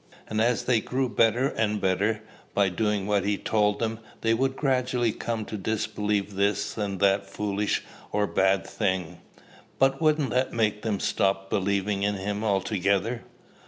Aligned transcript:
And 0.27 0.41
as 0.41 0.63
they 0.63 0.81
grew 0.81 1.07
better 1.07 1.49
and 1.49 1.79
better, 1.79 2.23
by 2.55 2.69
doing 2.69 3.05
what 3.05 3.23
he 3.23 3.37
told 3.37 3.77
them, 3.77 3.99
they 4.21 4.33
would 4.33 4.55
gradually 4.55 5.11
come 5.11 5.45
to 5.45 5.57
disbelieve 5.57 6.33
this 6.33 6.75
and 6.75 6.99
that 7.01 7.27
foolish 7.29 7.83
or 8.11 8.25
bad 8.25 8.65
thing." 8.65 9.19
"But 9.77 10.01
wouldn't 10.01 10.31
that 10.31 10.53
make 10.53 10.81
them 10.81 10.99
stop 10.99 11.51
believing 11.51 12.01
in 12.01 12.15
him 12.15 12.43
altogether?" 12.43 13.25